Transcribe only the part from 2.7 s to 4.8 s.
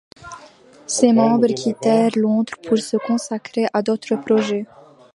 se consacrer à d'autres projets.